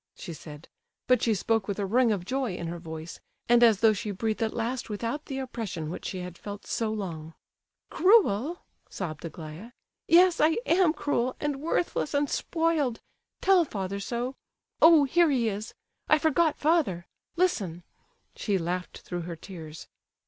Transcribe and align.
she 0.15 0.33
said, 0.33 0.67
but 1.05 1.21
she 1.21 1.35
spoke 1.35 1.67
with 1.67 1.77
a 1.77 1.85
ring 1.85 2.11
of 2.11 2.25
joy 2.25 2.55
in 2.55 2.65
her 2.65 2.79
voice, 2.79 3.19
and 3.47 3.61
as 3.61 3.81
though 3.81 3.93
she 3.93 4.09
breathed 4.09 4.41
at 4.41 4.51
last 4.51 4.89
without 4.89 5.25
the 5.27 5.37
oppression 5.37 5.91
which 5.91 6.05
she 6.07 6.17
had 6.21 6.39
felt 6.39 6.65
so 6.65 6.91
long. 6.91 7.35
"Cruel?" 7.91 8.65
sobbed 8.89 9.23
Aglaya. 9.25 9.73
"Yes, 10.07 10.39
I 10.41 10.57
am 10.65 10.91
cruel, 10.91 11.35
and 11.39 11.61
worthless, 11.61 12.15
and 12.15 12.27
spoiled—tell 12.27 13.63
father 13.63 13.99
so,—oh, 13.99 15.03
here 15.03 15.29
he 15.29 15.49
is—I 15.49 16.17
forgot 16.17 16.57
Father, 16.57 17.05
listen!" 17.35 17.83
She 18.35 18.57
laughed 18.57 19.01
through 19.01 19.21
her 19.21 19.35
tears. 19.35 19.87